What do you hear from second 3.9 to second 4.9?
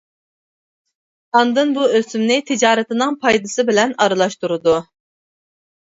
ئارىلاشتۇرىدۇ.